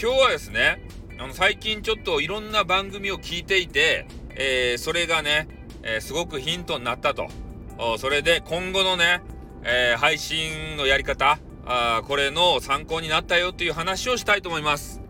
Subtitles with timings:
[0.00, 0.80] 今日はですね、
[1.18, 5.48] あの、最近ちょっといろんな番組を聞いていて、えー、それがね、
[5.82, 7.26] えー、すごくヒントになったと。
[7.98, 9.22] それで今後のね、
[9.64, 15.00] えー、配信のやり方、あこれの参考になったよという話をしたいと思います。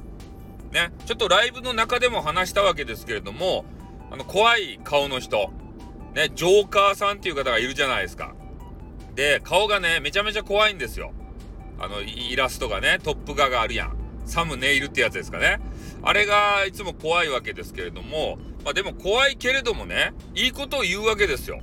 [0.72, 3.66] ね、ちょっとライブの中でも話したわけですけれども、
[4.10, 5.50] あの、怖い顔の人、
[6.14, 8.34] ね、ジョーカーさんっていう方がいるじゃないですか。
[9.14, 11.12] で、顔がね、めちゃめちゃ怖いんですよ。
[11.78, 13.97] あの、イラストがね、トップ画があるやん。
[14.28, 15.58] サムネイルってやつですかね。
[16.02, 21.60] あれがいつも怖いわけですけれども、まあでも怖いけれどもね、いいことを言うわけですよ。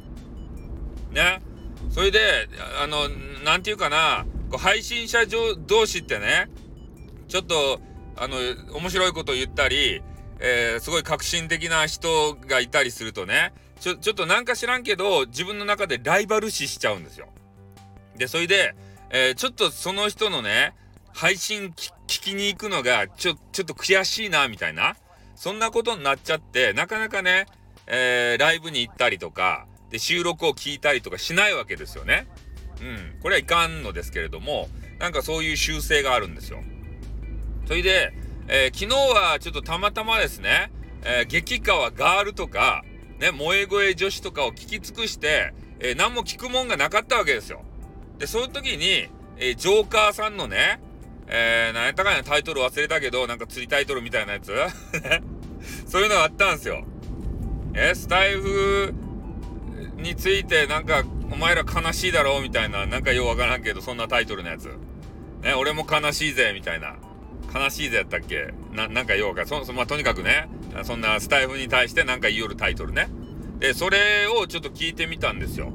[1.11, 1.41] ね。
[1.91, 2.49] それで、
[2.81, 3.07] あの、
[3.43, 5.19] なんていうかな、こう配信者
[5.67, 6.49] 同士ってね、
[7.27, 7.79] ちょっと、
[8.17, 8.37] あの、
[8.73, 10.01] 面白いことを言ったり、
[10.39, 17.27] えー、すごい革新的な人がいたりするとね、ちょ、ちょっとなんか知らんけど、自分の中でライバル視しちゃうんですよ。
[18.17, 18.75] で、それで、
[19.11, 20.73] えー、ちょっとその人のね、
[21.13, 24.95] 配信聞聞きに行くのが、ちょ、ちょっと悔しいな、みたいな。
[25.35, 27.45] そんなことになっちゃって、なかなかね、
[27.87, 32.27] えー、ライブに行ったりとか、で、収録を聞いたりとかしないわけですよね。
[32.81, 33.19] うん。
[33.21, 36.63] これはいかんのですけれども、なんかそういう習性があるんですよ。
[37.67, 38.13] それで、
[38.47, 40.71] えー、昨日はちょっとたまたまですね、
[41.03, 42.83] えー、激川ガールとか、
[43.19, 47.63] ね、萌え声女子とかを聞き尽くして、えー、何も聞くもんがなかったわけですよ。
[48.17, 50.79] で、その時に、えー、ジョーカーさんのね、
[51.27, 54.53] えー、何やったかいなタイトル忘れたけど、なんか釣りタイトルみたいなやつ？
[55.87, 56.85] そういうのがあったんですよ。
[57.73, 58.93] えー、スタイフ
[59.97, 64.65] についてなんか、お前ら悲しいだろうみたいな、なんかようわからんけど、そんなタイトルのやつ。
[65.41, 66.95] ね、俺も悲しいぜ、みたいな。
[67.53, 68.53] 悲しいぜやったっけ？
[68.73, 70.47] な、なんかようか、そ、そまあ、とにかくね、
[70.83, 73.07] そんなスタイフに対してなんか言いよるタイトルね。
[73.59, 75.71] で、それをちょっと聞いてみたんですよ。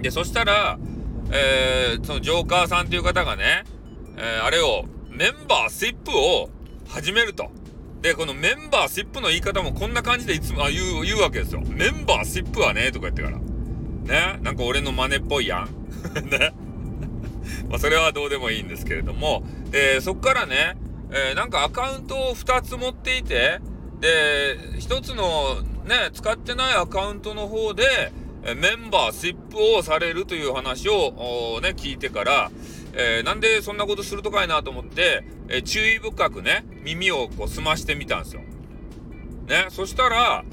[0.00, 0.78] で、そしたら、
[1.30, 3.64] えー、そのジョーカーさんっていう方がね、
[4.20, 6.50] えー、あれを、メンバーシップを
[6.88, 7.50] 始めると。
[8.02, 11.62] で、このメンバーシップの言い方もこんな感じでいつも、あ、言う、言うわけですよ。
[11.66, 13.38] メンバーシップはね、とか言ってから。
[13.38, 14.38] ね？
[14.42, 15.68] なんか俺の真似っぽいやん。
[16.28, 16.52] ね？
[17.68, 20.76] まあ、それはどうでもいいんですけれども、で、そっからね、
[21.10, 23.60] えー、なんかアカウントを2つ持っていて、
[24.00, 28.12] で、1つのね、使ってないアカウントの方で、
[28.56, 32.50] メンバーシップをされるという話をね、聞いてから、
[33.00, 38.42] えー、なんでそんなことするとかいなと思って、えー、注意深くね、耳をこう澄ましてみたんですよ。
[39.46, 40.44] ね、そしたら、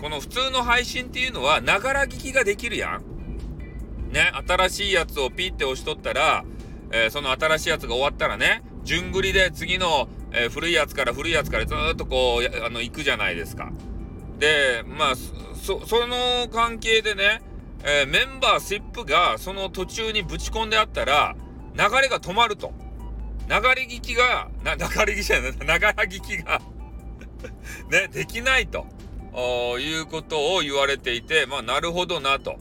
[0.00, 4.12] この普通の配信っていうのは、ながら聞きができるやん。
[4.12, 6.44] ね、新しいやつをピッて押しとったら、
[6.90, 13.70] えー、その新しいやつが終わったらね、順繰りで次の、え、古いやつから古いやつからずっとこう、あの、行くじゃないですか。
[14.40, 15.14] で、まあ、
[15.54, 17.42] そ、その関係でね、
[17.84, 21.36] え、メンバーシップがその途中にぶち込んであったら、
[21.76, 22.72] 流れが止まると。
[23.48, 26.60] 流れ聞きが、な、流れ聞きじゃない、ながら聞きが
[27.90, 28.86] ね、できないと
[29.78, 32.58] いうことを言われていて、まあ、なるほどなと。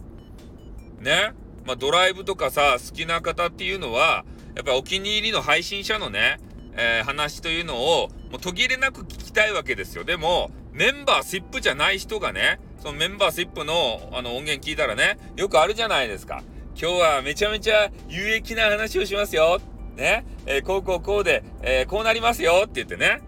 [1.00, 1.34] ね。
[1.66, 4.26] まあ、ドライブとかさ、好きな方っていうのは、
[4.56, 6.40] やっぱりお気に入りの配信者のね、
[6.78, 10.04] えー、話というのを、もう途切れなく聞きたいわけですよ。
[10.04, 16.44] でも、メンバーシップじゃない人がね、そのメンバーシップのあの音源聞いたらね、よくあるじゃないですか。
[16.78, 19.62] 今日はめちゃめちゃ有益な話をしますよ。
[19.96, 20.26] ね？
[20.46, 23.22] えー、こうこうこうで、えー、こうなりますよって言ってね。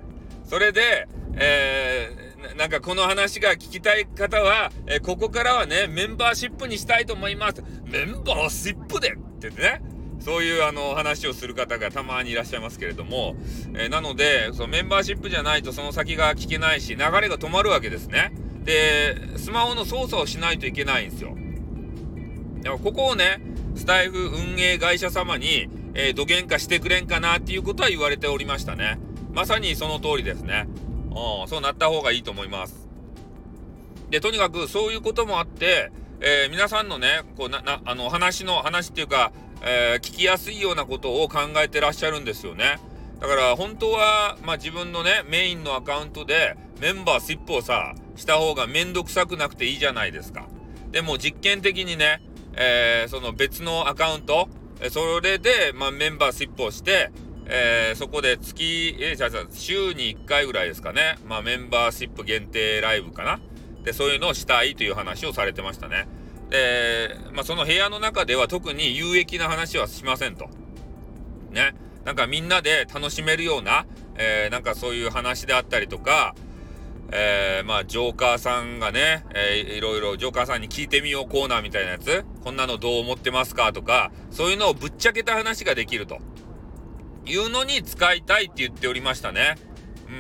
[0.44, 7.64] それで、えー、なんかこの話が聞きたい方は、えここからはね、メンバーシップにしたいと思います。
[7.86, 9.82] メンバーシップでってってね。
[10.20, 13.38] そういうあの話をする方がたまにいらっしゃいますけれども、
[13.78, 18.34] えなので、そのメンバーシップじゃないとその先が聞けないし、流れが止まるわけですね。
[18.66, 21.38] で、スマホの操作をしないといけないんですよ。
[22.68, 23.40] だからここをね、
[23.76, 29.00] スタイフ運営会社様に、えー、土幻化してくれんかなっていうことは言われておりましたね。
[29.32, 30.68] まさにその通りですね。
[31.12, 32.88] うん、そうなった方がいいと思います。
[34.10, 39.32] で、とにかくそういうこともあって、えー、皆さんのね、こうな、な、あの、話の、話っていうか、
[39.62, 42.80] えー、聞きやすいようなことを考えてらっしゃるんですよね。
[43.22, 50.48] だから本当は、まあ、自分のね、メインのアカウントでメンバーシップをさ、した方がめんどくさくなくていいじゃないですか。
[50.92, 52.22] でも実験的にね、
[52.58, 54.50] えー、その別のアカウント、
[54.92, 57.12] それで、まあ、メンバーシップをして、
[57.46, 63.40] えー、そこで月、えー、じゃあ週に1回ぐらいですかね、まあ、メンバーシップ限定ライブかな。
[63.84, 66.08] で、そういうのをしたいという話をされてましたね。
[66.50, 70.50] で、まあ、その部屋の中では特に有益な話はしませんと。
[71.52, 71.74] ね。
[72.04, 76.36] なんかみんなで楽しめるような、えー、なんかそういう話であったりとか、
[77.12, 83.72] えー、まあ、ジョーカーさんがね、えー、いろいろジョーカーさんに聞いてみようコーナーみたいなやつ、こんなのどう思ってますか？
[83.72, 86.20] とか、そういうのをぶっちゃけた話ができると。
[87.26, 89.56] いうのに使いたいって言っておりましたね。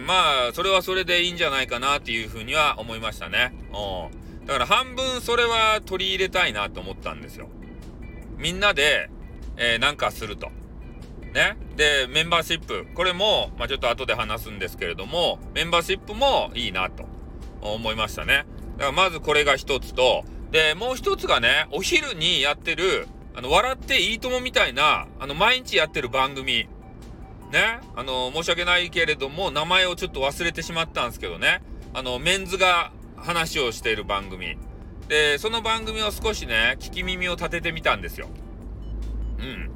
[0.06, 3.54] まあ、それはそれでいいんじゃないかなっていうふうには思いましたね。
[3.72, 4.46] うん。
[4.46, 7.50] だから半分それは取り入れたいなと思ったんですよ。
[8.38, 9.10] みんなで、
[9.56, 10.52] えー、なんかすると。
[11.38, 11.56] ね。
[11.76, 12.88] で、メンバーシップ。
[12.96, 17.06] これも、まあちょっと後で話すんですけれども、メンバーシップもいいなと
[17.62, 18.46] 思いましたね。
[18.78, 26.68] だからまずこれが一つと、で、もう一つがね、お昼にやってる、あの、笑っていいともみたいな、あの、毎日やってる番組。
[27.52, 31.62] ね、あの、申し訳ないけれども、名前をちょっと忘れてしまったんですけどね、
[31.94, 34.58] あの、メンズが話をしている番組。
[35.08, 38.28] で、その番組を少しね、聞き耳を立ててみたんですよ。
[39.40, 39.72] うん。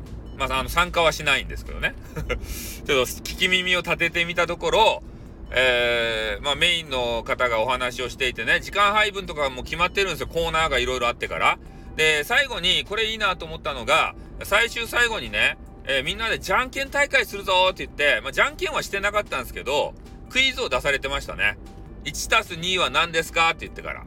[0.47, 1.93] まあ、あの、参加はしないんですけどね。
[2.15, 5.03] ちょっと聞き耳を立ててみたところ、
[5.51, 10.27] えー、まあ、メインの方がお話をしていてね、時間配分とかも決まってるんですよ。
[10.27, 11.59] コーナーがいろいろあってから。
[11.95, 19.93] で、最後に、これいいなと思ったのが、最終最後にね、えー、みんなでじゃんけん大会するぞって言って、まあ、じゃんけんはしてなかったんですけど、
[20.29, 21.57] クイズを出されてましたね。
[22.05, 24.05] 1たす2は何ですかって言ってから。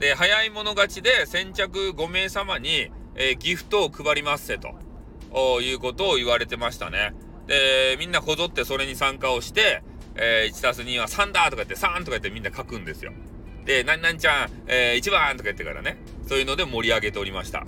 [0.00, 4.74] で、早い者勝ちで先着5名様に、えー、ギフトを配りますせと、
[5.62, 7.14] いうことを言われてましたね。
[7.46, 9.82] で、みんなこぞってそれに参加をして、
[10.16, 13.12] えー、1たす2は3だとか言って3とか言ってみんな書くんですよ。
[13.64, 15.98] で、何々ちゃん、えー、1番とか言ってからね、
[16.28, 17.64] そういうので盛り上げておりました。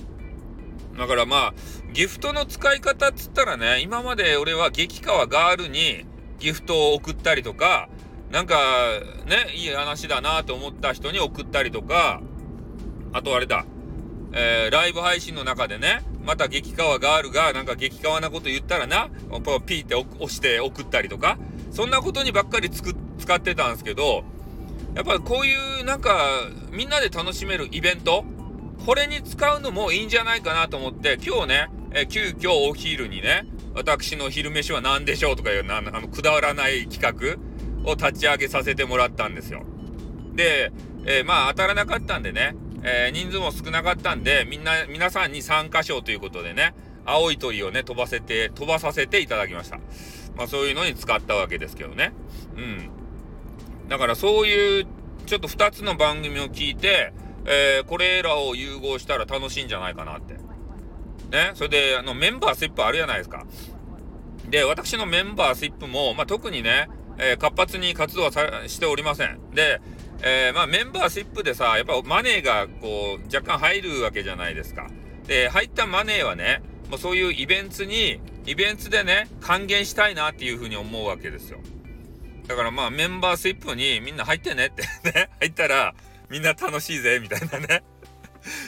[0.97, 1.55] だからまあ、
[1.93, 6.05] ギフトの使い方っつったらね、今まで俺は激川ガールに
[6.39, 7.89] ギフトを送ったりとか、
[8.31, 8.57] なんか
[9.27, 12.21] ね、いい話だなと思った人に送ったりとか、
[13.13, 13.65] あとあれだ、
[14.33, 19.09] えー、ライブ配信の中でね、また激川ガールがなんか激川なこと言ったらな、
[19.65, 21.39] ピーって押して送ったりとか、
[21.71, 24.25] そんなことにばっかりつく使ってたんですけど、
[24.95, 26.19] やっぱりこういうなんか
[26.71, 28.27] みんなで楽しめるイベント、
[28.85, 39.63] これに使うのもいいんじゃないかなと思って、今日ね、え急遽お昼にね、私の昼飯は何でしょうとかいうなあのくだらない企画を立ち上げさせてもらったんですよ。
[40.35, 40.73] で、
[41.07, 42.55] えー、まあ当たらなかったんでね、
[42.89, 46.75] えー、人数も少なかったんで、みんな、皆さんに参加賞ということでね、
[47.05, 49.79] 青い鳥をね、飛ばせて、飛ばさせていただきました。
[50.37, 52.13] まあそういうのに使ったわけですけどね。
[52.57, 52.91] うん。
[53.89, 54.87] だからそういう、
[55.27, 57.13] ちょっと2つの番組を聞いて、
[57.45, 60.35] えー、これらを融合したら楽しいんじゃないかなって。
[60.35, 63.45] ね、それで、あの、メンバーシップあるじゃないですか。
[64.49, 66.89] で、私のメンバーシップも、まあ、特にね、
[67.19, 68.31] えー、活発に活動は
[68.67, 69.39] しておりません。
[69.53, 69.81] で、
[70.23, 74.89] えー、まあ、メンバーシップでさ、やっぱマネーが、こう、若干入るわけじゃないですか。
[75.27, 81.61] で、入ったマネーはね、もうそういうイベントに、イベントでね、還元したいなっていうふうに思うわけですよ。
[82.49, 84.83] だからまあ、メンバーシップにみんな入ってねって
[85.13, 85.95] ね、 入ったら、
[86.31, 87.83] みんな楽しいぜ、みたいなね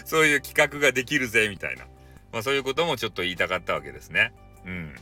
[0.04, 1.86] そういう企画ができるぜ、みたいな。
[2.32, 4.32] まあそういうこともちょっと言いたかったわけですね。
[4.66, 4.94] うん。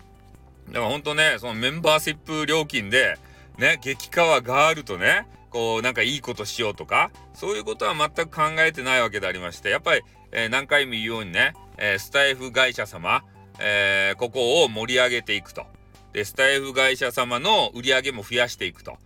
[0.69, 3.19] だからほんとね、そのメンバーシップ料金で、
[3.59, 10.03] ね、激川ガールとね、こうなんかいいことしようとか、そういうことは全く考えてないわけでありまして、やっぱり、
[10.33, 13.23] えー、何回も言うようにね、えー、スタイフ会社様、
[13.59, 15.65] えー、ここを盛り上げていくと。
[16.13, 18.99] で、スタイフ会社様の売り上げも増やしていくと。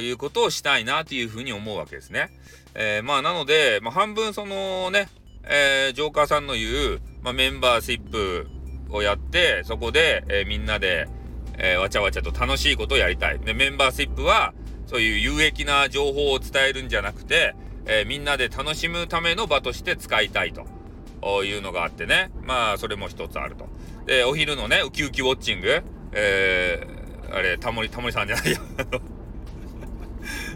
[0.00, 2.30] いうことをしたいなというふうに思うわけですね。
[2.74, 5.08] え、まあなので、まあ、半分そのね、
[5.44, 8.48] えー、ジョーカーさんの言う、まあ、メンバーシップ
[8.90, 11.06] をやってそこで、え、みんなで、
[11.62, 13.38] えわちゃわちゃと楽しいことをやりたい。
[13.38, 14.54] でメンバーシップは
[14.90, 17.54] そういう有益な情報を伝えるんじゃなくて、
[17.86, 20.66] えみんなで楽しむための場として使いたいと
[21.44, 23.68] いうのがあってねまあそれも一つあると。
[24.06, 27.00] でお昼のねウキウキウォッチング、えー
[27.32, 28.58] あれタモリタモリさんじゃないよ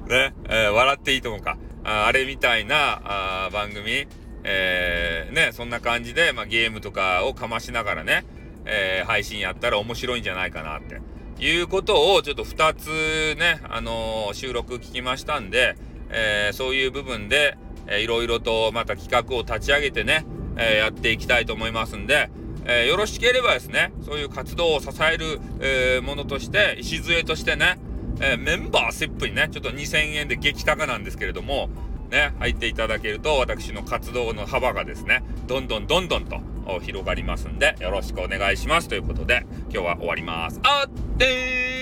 [0.09, 1.57] ね、えー、笑っていいと思うか。
[1.85, 4.09] ああれみたいなあ番組、
[4.43, 8.25] えー、ね、そんな感じで、まあ、ゲームとかをかましながらね、
[8.65, 11.01] えー、配信やったら面白いんじゃないかなって。
[11.41, 15.77] いうことをちょっと2つね、あのー、収録聞きましたんで、
[16.11, 20.25] えー、そういう部分で、えー、いろいろとまた企画を立ち上げてね、
[20.57, 22.31] えー、やっていきたいと思いますんで、
[22.67, 27.79] え、よろしければですね、そういう活動を支える、え、ものとして、礎としてね、
[28.21, 31.69] え、メンバーシップにね、ちょっと2000円で激高なんですけれども、
[32.11, 36.41] ね、入っていただけると、私の活動の幅がですね、どんどんどんどんと
[36.83, 38.89] 広がりますんで、よろしくお願いします。
[38.89, 40.61] ということで、今日は終わります。
[40.63, 41.74] あってー